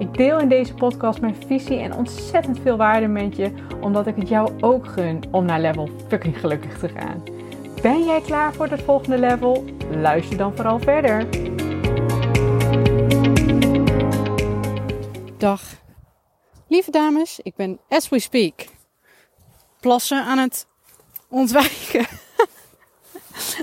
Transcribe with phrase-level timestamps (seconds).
[0.00, 4.16] Ik deel in deze podcast mijn visie en ontzettend veel waarde met je, omdat ik
[4.16, 7.22] het jou ook gun om naar level fucking gelukkig te gaan.
[7.82, 9.64] Ben jij klaar voor het volgende level?
[9.90, 11.26] Luister dan vooral verder.
[15.38, 15.62] Dag.
[16.68, 18.54] Lieve dames, ik ben as we speak
[19.80, 20.66] plassen aan het
[21.28, 22.06] ontwijken.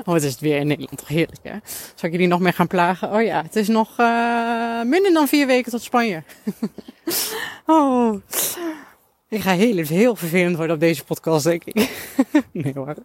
[0.06, 1.58] Oh, het is weer in Nederland toch heerlijk, hè?
[1.96, 3.12] Zal ik jullie nog meer gaan plagen?
[3.12, 6.24] Oh ja, het is nog uh, minder dan vier weken tot Spanje.
[7.66, 8.22] oh,
[9.30, 11.90] ik ga heel, heel vervelend worden op deze podcast, denk ik.
[12.52, 12.96] nee hoor.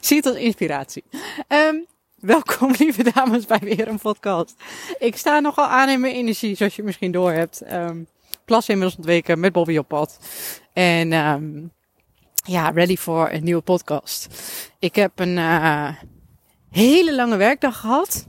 [0.00, 1.04] Zie het als inspiratie.
[1.48, 1.86] Um,
[2.20, 4.54] welkom, lieve dames, bij weer een podcast.
[4.98, 7.72] Ik sta nogal aan in mijn energie, zoals je misschien door hebt.
[7.72, 8.06] Um,
[8.44, 10.18] plassen inmiddels ontweken met Bobby op pad.
[10.72, 11.72] En um,
[12.46, 14.28] ja, ready voor een nieuwe podcast.
[14.78, 15.88] Ik heb een uh,
[16.70, 18.26] hele lange werkdag gehad.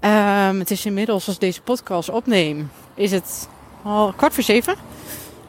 [0.00, 3.48] Um, het is inmiddels, als deze podcast opneem, is het
[3.82, 4.74] al kwart voor zeven.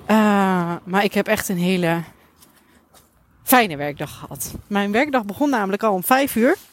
[0.08, 2.04] Uh, maar ik heb echt een hele
[3.44, 4.54] fijne werkdag gehad.
[4.68, 6.58] Mijn werkdag begon namelijk al om vijf uur.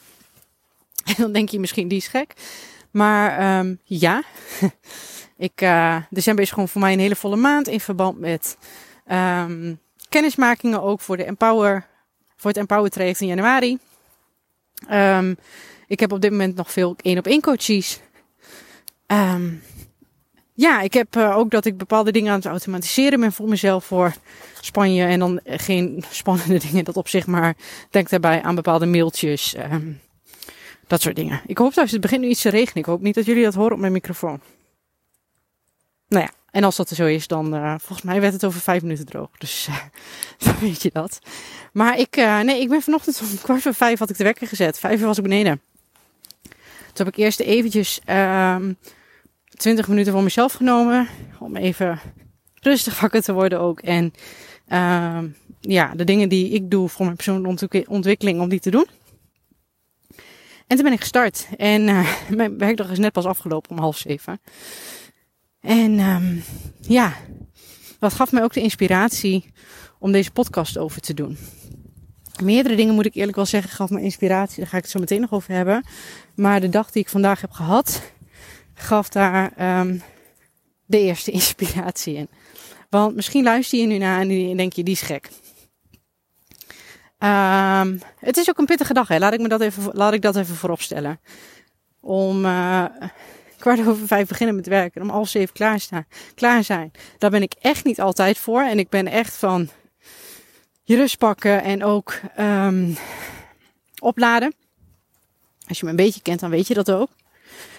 [1.05, 2.33] En dan denk je misschien, die is gek.
[2.91, 4.23] Maar um, ja,
[5.37, 8.57] ik, uh, december is gewoon voor mij een hele volle maand in verband met
[9.11, 9.79] um,
[10.15, 11.85] kennismakingen ook voor, de Empower,
[12.35, 13.77] voor het Empower traject in januari.
[14.91, 15.37] Um,
[15.87, 17.99] ik heb op dit moment nog veel één op één coaches.
[19.07, 19.63] Um,
[20.53, 23.85] ja, ik heb uh, ook dat ik bepaalde dingen aan het automatiseren ben voor mezelf
[23.85, 24.13] voor
[24.61, 25.05] Spanje.
[25.05, 27.55] En dan geen spannende dingen, dat op zich, maar
[27.89, 29.55] denk daarbij aan bepaalde mailtjes.
[29.57, 29.99] Um,
[30.87, 31.41] dat soort dingen.
[31.45, 32.77] Ik hoop trouwens, het begint nu iets te regenen.
[32.77, 34.39] Ik hoop niet dat jullie dat horen op mijn microfoon.
[36.07, 38.81] Nou ja, en als dat zo is, dan uh, volgens mij werd het over vijf
[38.81, 39.29] minuten droog.
[39.37, 39.77] Dus uh,
[40.45, 41.19] dan weet je dat.
[41.73, 44.47] Maar ik, uh, nee, ik ben vanochtend om kwart voor vijf had ik de wekker
[44.47, 44.79] gezet.
[44.79, 45.61] Vijf uur was ik beneden.
[46.93, 48.77] Toen heb ik eerst eventjes um,
[49.57, 51.07] 20 minuten voor mezelf genomen.
[51.39, 51.99] Om even
[52.61, 53.79] rustig wakker te worden ook.
[53.79, 54.13] En
[54.73, 58.87] um, ja, de dingen die ik doe voor mijn persoonlijke ontwikkeling, om die te doen.
[60.67, 61.47] En toen ben ik gestart.
[61.57, 61.83] En
[62.29, 64.39] mijn werkdag is net pas afgelopen om half zeven.
[65.65, 66.43] En um,
[66.81, 67.13] ja,
[67.99, 69.53] dat gaf mij ook de inspiratie
[69.99, 71.37] om deze podcast over te doen.
[72.43, 74.59] Meerdere dingen moet ik eerlijk wel zeggen, gaf me inspiratie.
[74.59, 75.85] Daar ga ik het zo meteen nog over hebben.
[76.35, 78.01] Maar de dag die ik vandaag heb gehad,
[78.73, 80.01] gaf daar um,
[80.85, 82.29] de eerste inspiratie in.
[82.89, 85.29] Want misschien luister je nu naar en denk je, die is gek.
[87.19, 89.17] Um, het is ook een pittige dag, hè?
[89.17, 91.19] Laat ik, me dat even, laat ik dat even voorop stellen.
[91.99, 92.85] Om uh,
[93.65, 95.01] kwart over vijf beginnen met werken.
[95.01, 95.53] Om half zeven
[96.35, 96.91] klaar, zijn.
[97.17, 98.61] Daar ben ik echt niet altijd voor.
[98.61, 99.69] En ik ben echt van
[100.83, 102.97] je rust pakken en ook um,
[103.99, 104.53] opladen.
[105.67, 107.09] Als je me een beetje kent, dan weet je dat ook.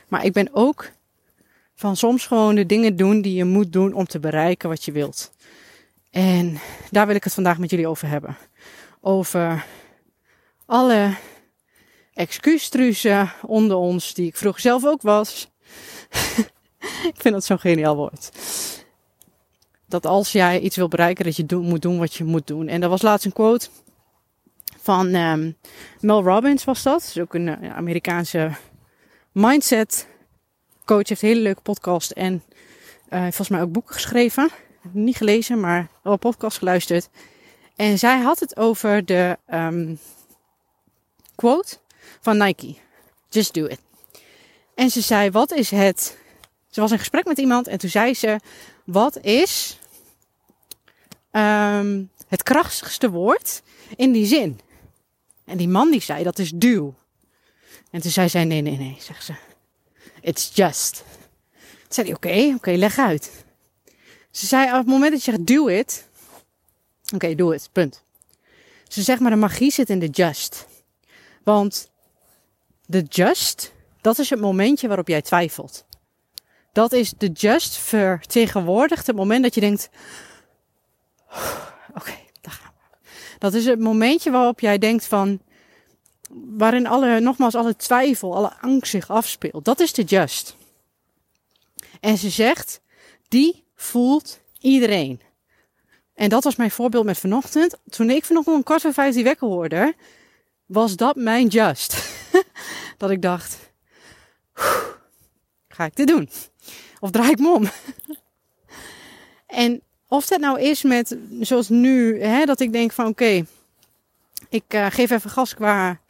[0.09, 0.91] Maar ik ben ook
[1.75, 4.93] van soms gewoon de dingen doen die je moet doen om te bereiken wat je
[4.93, 5.31] wilt.
[6.11, 6.59] En
[6.91, 8.37] daar wil ik het vandaag met jullie over hebben.
[9.01, 9.65] Over
[10.65, 11.15] alle
[12.15, 15.55] excuustruzen onder ons, die ik vroeger zelf ook was.
[17.13, 18.31] ik vind dat zo'n geniaal woord.
[19.89, 22.69] Dat als jij iets wil bereiken, dat je moet doen wat je moet doen.
[22.69, 23.69] En dat was laatst een quote
[24.87, 25.57] van um,
[26.01, 27.03] Mel Robbins was dat.
[27.03, 28.51] Is ook een uh, Amerikaanse
[29.33, 30.09] mindset
[30.85, 31.09] coach.
[31.09, 32.43] Heeft een hele leuke podcast en
[33.11, 34.51] uh, volgens mij ook boeken geschreven.
[34.93, 37.09] Niet gelezen, maar wel podcast geluisterd.
[37.77, 39.99] En zij had het over de um,
[41.35, 41.77] quote
[42.21, 42.77] van Nike.
[43.29, 43.86] Just do it.
[44.77, 46.17] En ze zei, wat is het...
[46.71, 48.41] Ze was in gesprek met iemand en toen zei ze,
[48.85, 49.79] wat is
[51.33, 53.63] um, het krachtigste woord
[53.97, 54.61] in die zin?
[55.45, 56.95] En die man die zei, dat is duw.
[57.91, 59.35] En toen zei zij, nee, nee, nee, zegt ze.
[60.21, 61.05] It's just.
[61.61, 63.45] Toen zei hij, oké, oké, leg uit.
[64.31, 66.09] Ze zei, op het moment dat je zegt, do it.
[67.15, 68.05] Oké, doe het, punt.
[68.89, 70.67] Ze zegt, maar de magie zit in de just.
[71.43, 71.91] Want
[72.87, 73.75] de just
[74.07, 75.85] dat is het momentje waarop jij twijfelt.
[76.73, 79.89] Dat is de just vertegenwoordigt het moment dat je denkt:
[81.95, 83.09] Oké, daar gaan we.
[83.39, 85.41] Dat is het momentje waarop jij denkt van.
[86.31, 89.65] Waarin alle, nogmaals, alle twijfel, alle angst zich afspeelt.
[89.65, 90.57] Dat is de just.
[92.01, 92.81] En ze zegt:
[93.29, 95.21] Die voelt iedereen.
[96.15, 97.77] En dat was mijn voorbeeld met vanochtend.
[97.89, 99.95] Toen ik vanochtend om kwart voor vijf die wekker hoorde,
[100.67, 102.09] was dat mijn just.
[102.99, 103.66] dat ik dacht,
[105.77, 106.31] ga ik dit doen?
[107.01, 107.69] Of draai ik me om?
[109.65, 113.45] en of dat nou is met, zoals nu, hè, dat ik denk van oké,
[114.49, 116.01] ik uh, geef even gas qua,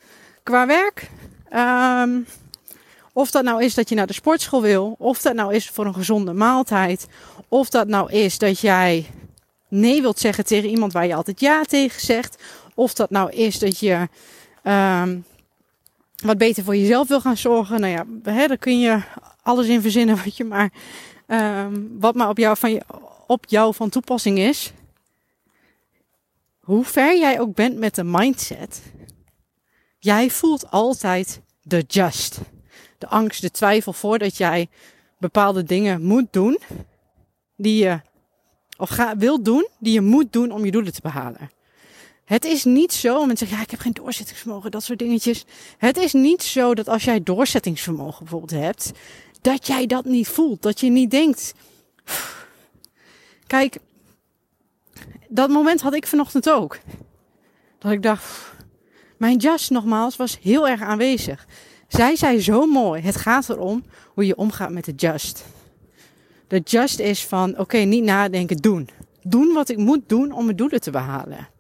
[0.43, 1.11] qua werk.
[1.53, 2.27] Um,
[3.13, 5.87] of dat nou is dat je naar de sportschool wil, of dat nou is voor
[5.87, 7.07] een gezonde maaltijd,
[7.49, 9.07] of dat nou is dat jij
[9.69, 12.43] nee wilt zeggen tegen iemand waar je altijd ja tegen zegt,
[12.75, 14.09] of dat nou is dat je
[14.65, 15.25] um,
[16.25, 17.81] wat beter voor jezelf wil gaan zorgen.
[17.81, 19.01] Nou ja, hè, daar kun je
[19.43, 20.73] alles in verzinnen wat je maar,
[21.27, 22.83] um, wat maar op jou, van je,
[23.27, 24.73] op jou van toepassing is.
[26.61, 28.83] Hoe ver jij ook bent met de mindset,
[29.99, 32.41] jij voelt altijd de just
[32.99, 34.69] de angst, de twijfel voordat jij
[35.19, 36.59] bepaalde dingen moet doen
[37.57, 38.01] die je
[38.77, 41.51] of ga, wilt doen die je moet doen om je doelen te behalen.
[42.27, 45.45] Het is niet zo, mensen zeggen ja, ik heb geen doorzettingsvermogen, dat soort dingetjes.
[45.79, 48.93] Het is niet zo dat als jij doorzettingsvermogen bijvoorbeeld hebt,
[49.41, 51.55] dat jij dat niet voelt, dat je niet denkt.
[53.47, 53.79] Kijk,
[55.29, 56.79] dat moment had ik vanochtend ook.
[57.79, 58.53] Dat ik dacht,
[59.17, 61.47] mijn jas nogmaals was heel erg aanwezig.
[61.89, 63.85] Zij zei zo mooi: het gaat erom
[64.15, 65.45] hoe je omgaat met de just.
[66.47, 68.89] De just is van: oké, niet nadenken, doen.
[69.23, 71.55] Doen wat ik moet doen om mijn doelen te behalen.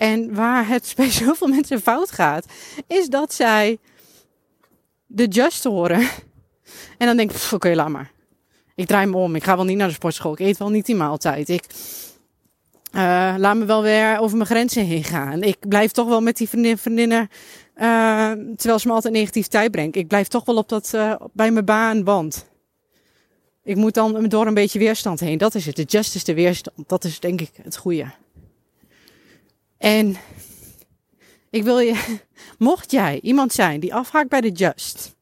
[0.00, 2.46] En waar het bij zoveel mensen fout gaat,
[2.86, 3.78] is dat zij
[5.06, 6.08] de just horen.
[6.98, 8.10] En dan denk ik: oké, laat maar.
[8.74, 9.34] Ik draai me om.
[9.34, 10.32] Ik ga wel niet naar de sportschool.
[10.32, 11.48] Ik eet wel niet die maaltijd.
[11.48, 11.64] Ik
[12.92, 15.42] uh, laat me wel weer over mijn grenzen heen gaan.
[15.42, 17.28] Ik blijf toch wel met die vriendin, vriendinnen
[17.76, 19.96] uh, terwijl ze me altijd negativiteit brengt.
[19.96, 22.46] Ik blijf toch wel op dat, uh, bij mijn baan, want
[23.62, 25.38] ik moet dan door een beetje weerstand heen.
[25.38, 25.76] Dat is het.
[25.76, 26.88] De just is de weerstand.
[26.88, 28.06] Dat is denk ik het goede.
[29.80, 30.16] En
[31.50, 32.18] ik wil je,
[32.58, 35.16] mocht jij iemand zijn die afhaakt bij de just.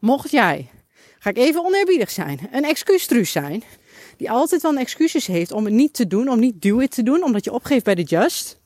[0.00, 0.70] Mocht jij,
[1.18, 3.62] ga ik even oneerbiedig zijn, een excuustruus zijn.
[4.16, 7.02] Die altijd wel excuses heeft om het niet te doen, om niet do it te
[7.02, 8.60] doen, omdat je opgeeft bij de just.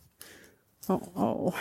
[0.87, 1.56] Oh, oh.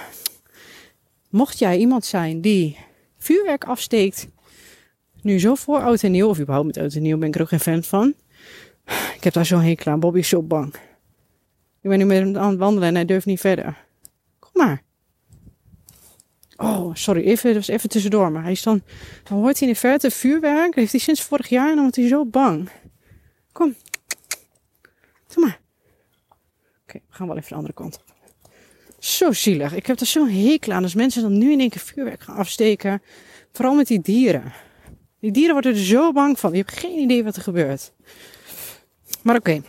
[1.29, 2.77] Mocht jij iemand zijn die
[3.17, 4.27] vuurwerk afsteekt,
[5.21, 7.41] nu zo voor oud en nieuw, of überhaupt met oud en nieuw ben ik er
[7.41, 8.13] ook geen fan van.
[9.15, 9.99] Ik heb daar zo'n hekel aan.
[9.99, 10.73] Bobby is zo bang.
[11.81, 13.85] Ik ben nu met hem aan het wandelen en hij durft niet verder.
[14.39, 14.83] Kom maar.
[16.57, 18.31] Oh, sorry, even, was even tussendoor.
[18.31, 18.81] Maar hij is dan,
[19.23, 20.65] dan hoort hij in de verte vuurwerk.
[20.65, 22.69] Dat heeft hij sinds vorig jaar en dan wordt hij zo bang.
[23.51, 23.75] Kom.
[25.33, 25.59] Kom maar.
[26.83, 28.03] Oké, we gaan wel even de andere kant op.
[28.99, 29.75] Zo zielig.
[29.75, 32.35] Ik heb er zo'n hekel aan als mensen dan nu in één keer vuurwerk gaan
[32.35, 33.01] afsteken.
[33.51, 34.53] Vooral met die dieren.
[35.19, 36.51] Die dieren worden er zo bang van.
[36.51, 37.93] Je hebt geen idee wat er gebeurt.
[39.23, 39.61] Maar oké.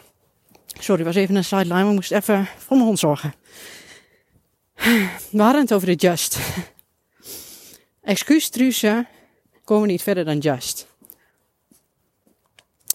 [0.81, 1.85] Sorry, was even een sideline.
[1.85, 3.35] We moesten even voor mijn hond zorgen.
[5.31, 6.39] We hadden het over de just.
[8.03, 9.09] Excuustruusen
[9.65, 10.87] komen niet verder dan just.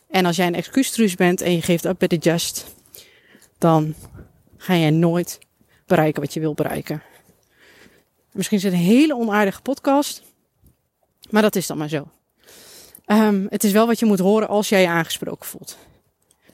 [0.08, 2.76] En als jij een excuustruus bent en je geeft op bij de just,
[3.58, 3.96] dan
[4.58, 5.40] ga jij nooit
[5.86, 7.04] bereiken wat je wil bereiken.
[8.32, 10.24] Misschien is het een hele onaardige podcast,
[11.30, 12.08] maar dat is dan maar zo.
[13.06, 15.78] Um, het is wel wat je moet horen als jij je aangesproken voelt.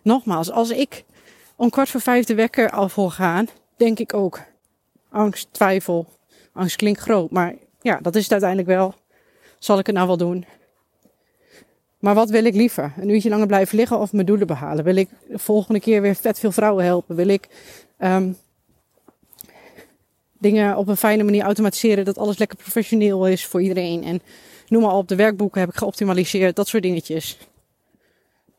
[0.01, 1.03] Nogmaals, als ik
[1.61, 3.47] om kwart voor vijf de wekker al voor gaan,
[3.77, 4.39] denk ik ook
[5.09, 6.07] angst, twijfel.
[6.53, 8.93] Angst klinkt groot, maar ja, dat is het uiteindelijk wel.
[9.59, 10.45] Zal ik het nou wel doen?
[11.99, 12.93] Maar wat wil ik liever?
[12.97, 14.83] Een uurtje langer blijven liggen of mijn doelen behalen?
[14.83, 17.15] Wil ik de volgende keer weer vet veel vrouwen helpen?
[17.15, 17.47] Wil ik
[17.99, 18.37] um,
[20.39, 24.03] dingen op een fijne manier automatiseren, dat alles lekker professioneel is voor iedereen.
[24.03, 24.21] En
[24.67, 27.37] noem maar op, de werkboeken heb ik geoptimaliseerd, dat soort dingetjes.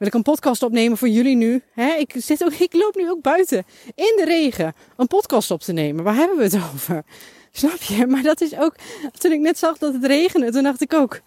[0.02, 1.62] Wil ik een podcast opnemen voor jullie nu?
[1.72, 1.94] Hè?
[1.94, 5.72] Ik, zit ook, ik loop nu ook buiten in de regen een podcast op te
[5.72, 6.04] nemen.
[6.04, 7.04] Waar hebben we het over?
[7.52, 8.06] Snap je?
[8.06, 8.74] Maar dat is ook,
[9.18, 11.20] toen ik net zag dat het regende, toen dacht ik ook,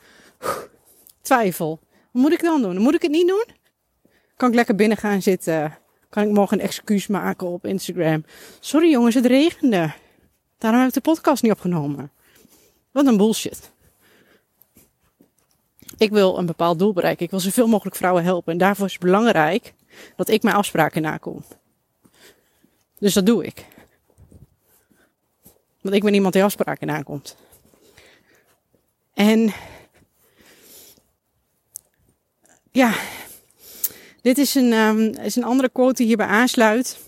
[1.21, 1.79] twijfel.
[2.11, 2.77] Wat moet ik dan doen?
[2.77, 3.45] Moet ik het niet doen?
[4.35, 5.77] Kan ik lekker binnen gaan zitten?
[6.09, 8.23] Kan ik morgen een excuus maken op Instagram?
[8.59, 9.93] Sorry jongens, het regende.
[10.57, 12.11] Daarom heb ik de podcast niet opgenomen.
[12.91, 13.71] Wat een bullshit.
[15.97, 17.25] Ik wil een bepaald doel bereiken.
[17.25, 18.51] Ik wil zoveel mogelijk vrouwen helpen.
[18.51, 19.73] En daarvoor is het belangrijk
[20.15, 21.43] dat ik mijn afspraken nakom.
[22.99, 23.65] Dus dat doe ik.
[25.81, 27.35] Want ik ben iemand die afspraken nakomt.
[29.13, 29.53] En
[32.71, 32.93] ja,
[34.21, 36.99] dit is een, um, is een andere quote die hierbij aansluit.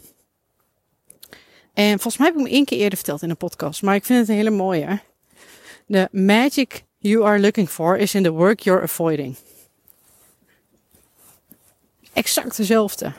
[1.74, 4.06] En volgens mij heb ik hem één keer eerder verteld in een podcast, maar ik
[4.06, 5.00] vind het een hele mooie.
[5.88, 9.35] The magic you are looking for is in the work you're avoiding.
[12.13, 13.13] Exact dezelfde.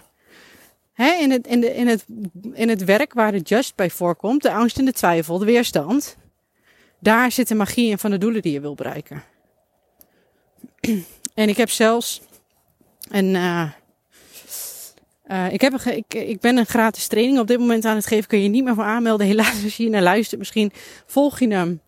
[0.97, 2.05] in, het, in, de, in, het,
[2.53, 6.17] in het werk waar de just bij voorkomt, de angst en de twijfel, de weerstand,
[6.99, 9.23] daar zit de magie in van de doelen die je wil bereiken.
[11.35, 12.21] En ik heb zelfs
[13.11, 13.35] een.
[13.35, 13.71] Uh,
[15.27, 18.29] uh, ik, heb ik, ik ben een gratis training op dit moment aan het geven.
[18.29, 19.27] Kun je niet meer voor aanmelden.
[19.27, 20.73] Helaas, als je naar luistert, misschien
[21.07, 21.81] volg je hem.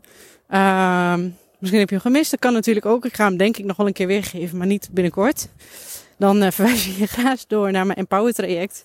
[0.51, 1.15] Uh,
[1.61, 2.31] misschien heb je hem gemist.
[2.31, 3.05] Dat kan natuurlijk ook.
[3.05, 5.49] Ik ga hem denk ik nog wel een keer weergeven, maar niet binnenkort.
[6.19, 8.85] Dan uh, verwijs je je graag door naar mijn Empower traject.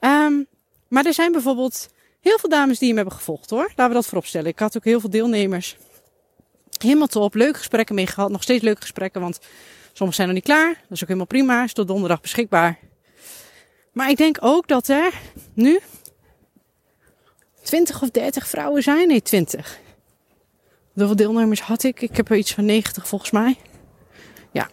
[0.00, 0.46] Um,
[0.88, 1.88] maar er zijn bijvoorbeeld
[2.20, 3.68] heel veel dames die hem hebben gevolgd hoor.
[3.68, 4.50] Laten we dat vooropstellen.
[4.50, 5.76] Ik had ook heel veel deelnemers.
[6.78, 7.34] Helemaal top.
[7.34, 8.30] Leuke gesprekken mee gehad.
[8.30, 9.38] Nog steeds leuke gesprekken, want
[9.92, 10.68] sommigen zijn nog niet klaar.
[10.68, 11.64] Dat is ook helemaal prima.
[11.64, 12.78] Is tot donderdag beschikbaar.
[13.92, 15.12] Maar ik denk ook dat er
[15.54, 15.80] nu
[17.62, 19.08] 20 of 30 vrouwen zijn.
[19.08, 19.78] Nee, 20.
[20.96, 22.00] Hoeveel deelnemers had ik?
[22.00, 23.56] Ik heb er iets van 90 volgens mij.
[24.52, 24.68] Ja.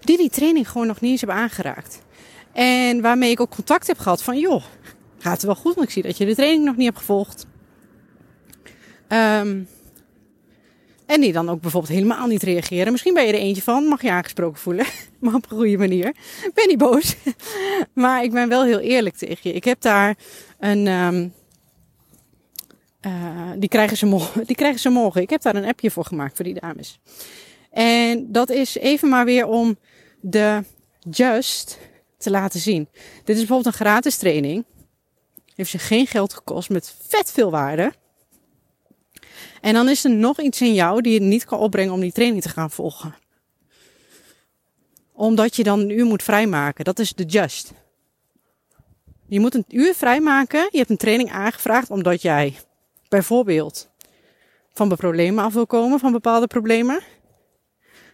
[0.00, 2.02] Die die training gewoon nog niet eens hebben aangeraakt.
[2.52, 4.62] En waarmee ik ook contact heb gehad van, joh,
[5.18, 5.74] gaat het wel goed?
[5.74, 7.46] Want ik zie dat je de training nog niet hebt gevolgd.
[9.08, 9.68] Um,
[11.06, 12.92] en die dan ook bijvoorbeeld helemaal niet reageren.
[12.92, 14.86] Misschien ben je er eentje van, mag je aangesproken voelen.
[15.20, 16.14] maar op een goede manier.
[16.54, 17.16] Ben niet boos.
[17.94, 19.52] maar ik ben wel heel eerlijk tegen je.
[19.52, 20.16] Ik heb daar
[20.58, 20.86] een.
[20.86, 21.32] Um,
[23.06, 25.22] uh, die, krijgen ze morgen, die krijgen ze morgen.
[25.22, 27.00] Ik heb daar een appje voor gemaakt voor die dames.
[27.70, 29.78] En dat is even maar weer om
[30.20, 30.64] de
[31.10, 31.78] just
[32.18, 32.88] te laten zien.
[33.24, 34.64] Dit is bijvoorbeeld een gratis training.
[35.54, 37.92] Heeft ze geen geld gekost met vet veel waarde.
[39.60, 42.12] En dan is er nog iets in jou die je niet kan opbrengen om die
[42.12, 43.14] training te gaan volgen.
[45.12, 46.84] Omdat je dan een uur moet vrijmaken.
[46.84, 47.72] Dat is de just.
[49.26, 50.68] Je moet een uur vrijmaken.
[50.70, 52.56] Je hebt een training aangevraagd omdat jij
[53.10, 53.90] bijvoorbeeld
[54.72, 57.00] van de problemen af wil komen, van bepaalde problemen.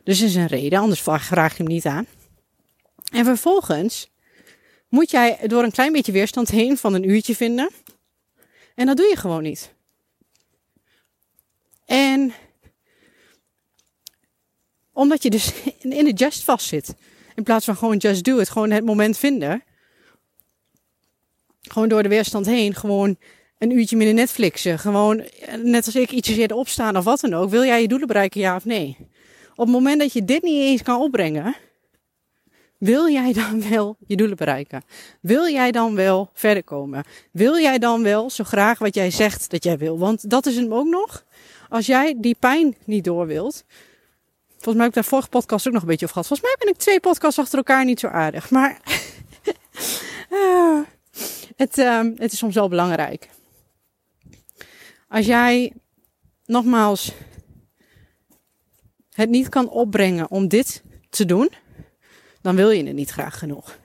[0.05, 2.07] Dus is een reden, anders vraag je hem niet aan.
[3.12, 4.11] En vervolgens
[4.88, 7.71] moet jij door een klein beetje weerstand heen van een uurtje vinden.
[8.75, 9.75] En dat doe je gewoon niet.
[11.85, 12.33] En
[14.93, 16.95] omdat je dus in de just vast zit.
[17.35, 18.49] In plaats van gewoon just do it.
[18.49, 19.65] Gewoon het moment vinden.
[21.61, 22.75] Gewoon door de weerstand heen.
[22.75, 23.19] Gewoon
[23.59, 24.79] een uurtje minder Netflixen.
[24.79, 25.25] Gewoon
[25.63, 27.51] net als ik ietsjes eerder opstaan of wat dan ook.
[27.51, 28.97] Wil jij je doelen bereiken, ja of nee?
[29.51, 31.57] Op het moment dat je dit niet eens kan opbrengen.
[32.79, 34.83] Wil jij dan wel je doelen bereiken?
[35.21, 37.05] Wil jij dan wel verder komen?
[37.31, 39.99] Wil jij dan wel zo graag wat jij zegt dat jij wil?
[39.99, 41.25] Want dat is hem ook nog.
[41.69, 43.65] Als jij die pijn niet door wilt.
[44.49, 46.39] Volgens mij heb ik daar vorige podcast ook nog een beetje over gehad.
[46.39, 48.51] Volgens mij ben ik twee podcasts achter elkaar niet zo aardig.
[48.51, 48.81] Maar
[50.31, 50.81] uh,
[51.63, 53.29] het, uh, het is soms wel belangrijk.
[55.09, 55.73] Als jij
[56.45, 57.13] nogmaals
[59.13, 61.51] het niet kan opbrengen om dit te doen,
[62.43, 63.79] dan wil je het niet graag genoeg.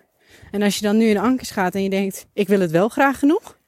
[0.52, 2.90] En als je dan nu in ankers gaat en je denkt, ik wil het wel
[2.90, 3.60] graag genoeg,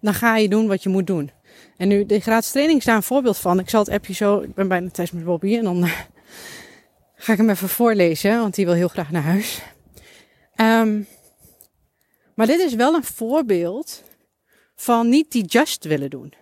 [0.00, 1.30] dan ga je doen wat je moet doen.
[1.76, 3.58] En nu, de gratis training is daar een voorbeeld van.
[3.58, 6.00] Ik zal het appje zo, ik ben bijna thuis met Bobby en dan uh,
[7.14, 9.62] ga ik hem even voorlezen, want die wil heel graag naar huis.
[10.56, 11.06] Um,
[12.34, 14.02] maar dit is wel een voorbeeld
[14.80, 16.32] van niet die just willen doen.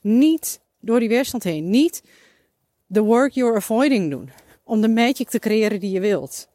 [0.00, 1.70] Niet door die weerstand heen.
[1.70, 2.02] Niet
[2.92, 4.30] the work you're avoiding doen.
[4.64, 6.48] Om de magic te creëren die je wilt.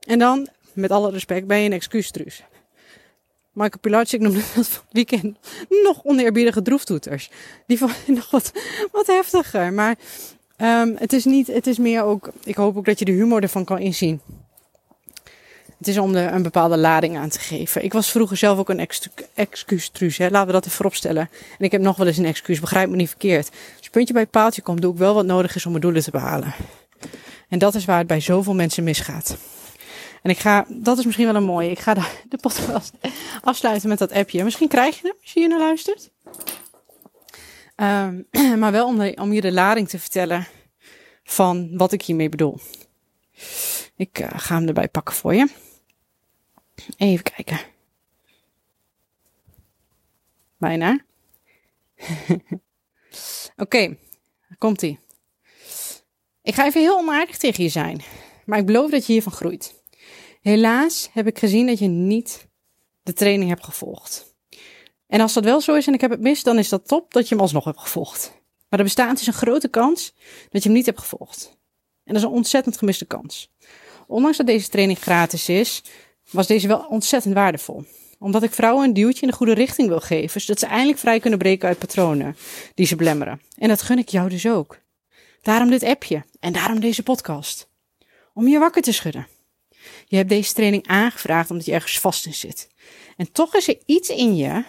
[0.00, 2.42] En dan, met alle respect, ben je een excuustruus.
[3.52, 7.30] Michael Pilatschik noemde dat van het weekend nog oneerbiedige droeftoeters.
[7.66, 8.30] Die vond ik nog
[8.92, 9.72] wat, heftiger.
[9.72, 9.98] Maar
[10.56, 13.42] um, het is niet, het is meer ook, ik hoop ook dat je de humor
[13.42, 14.20] ervan kan inzien.
[15.78, 17.84] Het is om de, een bepaalde lading aan te geven.
[17.84, 18.88] Ik was vroeger zelf ook een
[19.34, 20.28] excuustruus, hè.
[20.28, 21.28] laten we dat even vooropstellen.
[21.58, 23.48] En ik heb nog wel eens een excuus, begrijp me niet verkeerd.
[23.48, 26.02] Als je puntje bij paaltje komt, doe ik wel wat nodig is om mijn doelen
[26.02, 26.54] te behalen.
[27.48, 29.36] En dat is waar het bij zoveel mensen misgaat.
[30.22, 31.70] En ik ga, dat is misschien wel een mooie.
[31.70, 31.94] Ik ga
[32.28, 32.92] de, podcast
[33.42, 34.44] afsluiten met dat appje.
[34.44, 36.10] Misschien krijg je hem als je hier naar luistert.
[37.76, 38.26] Um,
[38.60, 40.46] maar wel om, om je de lading te vertellen
[41.24, 42.58] van wat ik hiermee bedoel.
[43.96, 45.48] Ik uh, ga hem erbij pakken voor je.
[46.96, 47.60] Even kijken.
[50.56, 50.98] Bijna.
[53.56, 53.96] Oké,
[54.58, 54.98] komt ie.
[56.42, 58.02] Ik ga even heel onaardig tegen je zijn.
[58.44, 59.74] Maar ik beloof dat je hiervan groeit.
[60.40, 62.46] Helaas heb ik gezien dat je niet
[63.02, 64.34] de training hebt gevolgd.
[65.06, 67.12] En als dat wel zo is en ik heb het mis, dan is dat top
[67.12, 68.32] dat je hem alsnog hebt gevolgd.
[68.68, 70.14] Maar er bestaat dus een grote kans
[70.50, 71.56] dat je hem niet hebt gevolgd.
[72.04, 73.52] En dat is een ontzettend gemiste kans.
[74.06, 75.82] Ondanks dat deze training gratis is,
[76.30, 77.84] was deze wel ontzettend waardevol.
[78.18, 81.20] Omdat ik vrouwen een duwtje in de goede richting wil geven, zodat ze eindelijk vrij
[81.20, 82.36] kunnen breken uit patronen
[82.74, 83.40] die ze belemmeren.
[83.58, 84.78] En dat gun ik jou dus ook.
[85.42, 87.68] Daarom dit appje en daarom deze podcast.
[88.34, 89.26] Om je wakker te schudden.
[90.06, 92.68] Je hebt deze training aangevraagd omdat je ergens vast in zit.
[93.16, 94.64] En toch is er iets in je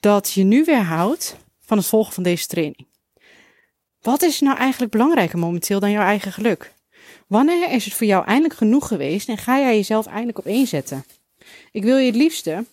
[0.00, 2.86] dat je nu weerhoudt van het volgen van deze training.
[4.00, 6.74] Wat is nou eigenlijk belangrijker momenteel dan jouw eigen geluk?
[7.28, 10.66] Wanneer is het voor jou eindelijk genoeg geweest en ga jij jezelf eindelijk op één
[10.66, 11.04] zetten?
[11.72, 12.64] Ik wil je het liefste,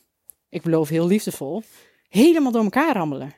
[0.50, 1.64] ik beloof heel liefdevol,
[2.10, 3.34] helemaal door elkaar rammelen.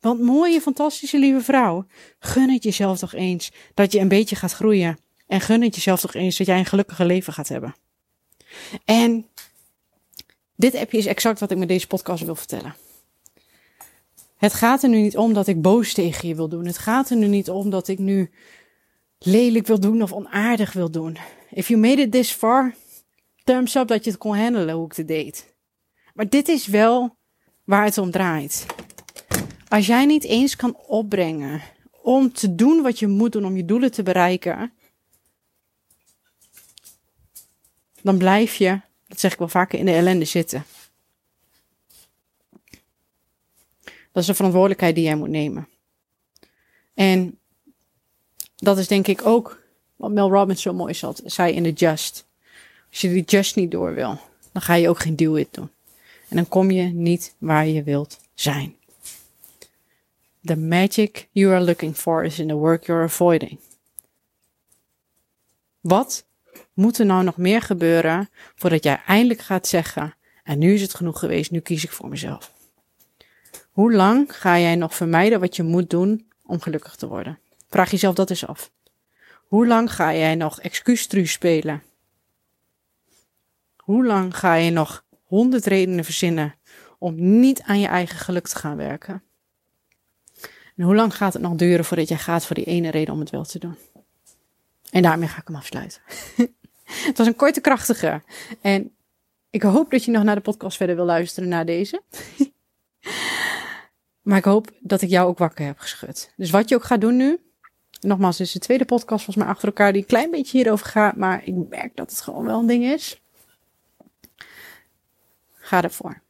[0.00, 1.86] Want mooie, fantastische, lieve vrouw,
[2.18, 4.98] gun het jezelf toch eens dat je een beetje gaat groeien.
[5.26, 7.74] En gun het jezelf toch eens dat jij een gelukkiger leven gaat hebben.
[8.84, 9.26] En
[10.56, 12.74] dit appje is exact wat ik met deze podcast wil vertellen.
[14.36, 16.66] Het gaat er nu niet om dat ik boos tegen je wil doen.
[16.66, 18.30] Het gaat er nu niet om dat ik nu
[19.18, 21.16] lelijk wil doen of onaardig wil doen.
[21.50, 22.74] If you made it this far,
[23.44, 25.54] thumbs up dat je het kon handelen hoe ik het deed.
[26.14, 27.16] Maar dit is wel
[27.64, 28.66] waar het om draait.
[29.68, 31.62] Als jij niet eens kan opbrengen
[32.02, 34.72] om te doen wat je moet doen om je doelen te bereiken,
[38.02, 40.64] dan blijf je, dat zeg ik wel vaker, in de ellende zitten.
[44.12, 45.68] Dat is de verantwoordelijkheid die jij moet nemen.
[46.94, 47.38] En
[48.58, 49.60] dat is denk ik ook
[49.96, 52.26] wat Mel Robbins zo mooi zei in de Just.
[52.90, 54.20] Als je die Just niet door wil,
[54.52, 55.70] dan ga je ook geen deal it doen.
[56.28, 58.76] En dan kom je niet waar je wilt zijn.
[60.44, 63.58] The magic you are looking for is in the work you're avoiding.
[65.80, 66.26] Wat
[66.72, 70.94] moet er nou nog meer gebeuren voordat jij eindelijk gaat zeggen: en nu is het
[70.94, 72.52] genoeg geweest, nu kies ik voor mezelf?
[73.70, 77.38] Hoe lang ga jij nog vermijden wat je moet doen om gelukkig te worden?
[77.68, 78.70] Vraag jezelf dat eens af.
[79.46, 81.82] Hoe lang ga jij nog excuustruus spelen?
[83.76, 86.54] Hoe lang ga je nog honderd redenen verzinnen
[86.98, 89.22] om niet aan je eigen geluk te gaan werken?
[90.76, 93.20] En hoe lang gaat het nog duren voordat jij gaat voor die ene reden om
[93.20, 93.76] het wel te doen?
[94.90, 96.00] En daarmee ga ik hem afsluiten.
[97.08, 98.22] het was een korte, krachtige.
[98.60, 98.94] En
[99.50, 102.02] ik hoop dat je nog naar de podcast verder wil luisteren na deze.
[104.22, 106.32] maar ik hoop dat ik jou ook wakker heb geschud.
[106.36, 107.38] Dus wat je ook gaat doen nu.
[108.00, 110.86] Nogmaals, dit is de tweede podcast volgens mij achter elkaar die een klein beetje hierover
[110.86, 111.16] gaat.
[111.16, 113.20] Maar ik merk dat het gewoon wel een ding is.
[115.54, 116.22] Ga ervoor.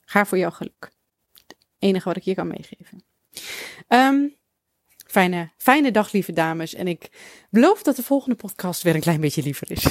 [0.00, 0.92] Ga voor jouw geluk.
[1.32, 3.04] Het enige wat ik je kan meegeven.
[3.88, 4.34] Um,
[5.06, 6.74] fijne, fijne dag, lieve dames.
[6.74, 7.10] En ik
[7.50, 9.86] beloof dat de volgende podcast weer een klein beetje liever is.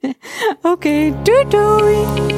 [0.72, 2.37] Oké, doei doei!